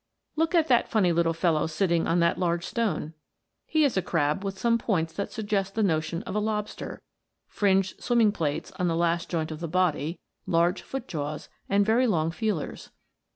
[0.35, 3.13] Look at that funny little fellow sitting on that large stone.
[3.67, 7.03] He is a crab with some points that suggest the notion of a lobster
[7.45, 10.17] fringed swimming plates on the last joint of the body,
[10.47, 12.89] large foot jaws, and very long feelers.